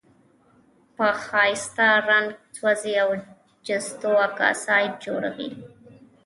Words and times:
په 0.95 1.07
ښایسته 1.25 1.87
رنګ 2.09 2.27
سوزي 2.57 2.93
او 3.03 3.09
د 3.19 3.23
جستو 3.67 4.09
اکسایډ 4.27 4.91
جوړوي. 5.05 5.49